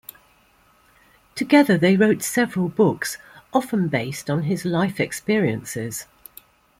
[1.35, 3.19] Together they wrote several books,
[3.53, 6.07] often based on his life experiences.